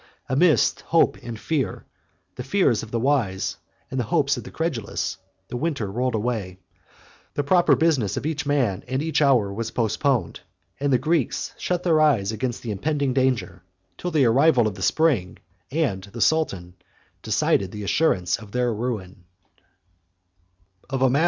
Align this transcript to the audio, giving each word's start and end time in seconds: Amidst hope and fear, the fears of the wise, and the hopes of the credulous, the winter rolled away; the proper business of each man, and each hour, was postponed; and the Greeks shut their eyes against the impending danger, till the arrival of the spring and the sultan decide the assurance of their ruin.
Amidst 0.27 0.81
hope 0.81 1.17
and 1.21 1.39
fear, 1.39 1.85
the 2.35 2.43
fears 2.43 2.81
of 2.81 2.89
the 2.89 2.99
wise, 2.99 3.57
and 3.91 3.99
the 3.99 4.05
hopes 4.05 4.35
of 4.35 4.43
the 4.43 4.49
credulous, 4.49 5.17
the 5.49 5.57
winter 5.57 5.91
rolled 5.91 6.15
away; 6.15 6.57
the 7.35 7.43
proper 7.43 7.75
business 7.75 8.17
of 8.17 8.25
each 8.25 8.43
man, 8.43 8.83
and 8.87 9.03
each 9.03 9.21
hour, 9.21 9.53
was 9.53 9.69
postponed; 9.69 10.39
and 10.79 10.91
the 10.91 10.97
Greeks 10.97 11.53
shut 11.55 11.83
their 11.83 12.01
eyes 12.01 12.31
against 12.31 12.63
the 12.63 12.71
impending 12.71 13.13
danger, 13.13 13.61
till 13.95 14.09
the 14.09 14.25
arrival 14.25 14.65
of 14.65 14.73
the 14.73 14.81
spring 14.81 15.37
and 15.69 16.05
the 16.05 16.19
sultan 16.19 16.73
decide 17.21 17.69
the 17.71 17.83
assurance 17.83 18.37
of 18.39 18.53
their 18.53 18.73
ruin. 18.73 19.25